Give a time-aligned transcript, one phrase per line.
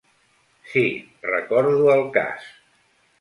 [0.69, 0.81] Sí,
[1.33, 2.43] recordo el cas.